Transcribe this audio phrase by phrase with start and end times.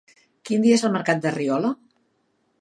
[0.49, 1.73] Quin dia és el mercat de Riola?